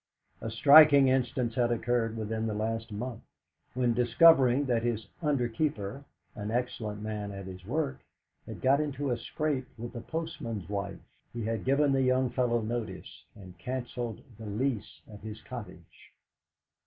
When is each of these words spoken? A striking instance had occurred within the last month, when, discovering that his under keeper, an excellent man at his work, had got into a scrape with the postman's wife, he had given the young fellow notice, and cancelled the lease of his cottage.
A 0.41 0.49
striking 0.49 1.09
instance 1.09 1.53
had 1.53 1.71
occurred 1.71 2.17
within 2.17 2.47
the 2.47 2.55
last 2.55 2.91
month, 2.91 3.21
when, 3.75 3.93
discovering 3.93 4.65
that 4.65 4.81
his 4.81 5.05
under 5.21 5.47
keeper, 5.47 6.03
an 6.33 6.49
excellent 6.49 7.03
man 7.03 7.31
at 7.31 7.45
his 7.45 7.63
work, 7.65 7.99
had 8.47 8.61
got 8.61 8.79
into 8.81 9.11
a 9.11 9.17
scrape 9.19 9.67
with 9.77 9.93
the 9.93 10.01
postman's 10.01 10.67
wife, 10.67 10.97
he 11.31 11.43
had 11.45 11.65
given 11.65 11.91
the 11.93 12.01
young 12.01 12.31
fellow 12.31 12.61
notice, 12.63 13.25
and 13.35 13.59
cancelled 13.59 14.23
the 14.39 14.47
lease 14.47 15.01
of 15.07 15.21
his 15.21 15.39
cottage. 15.43 16.11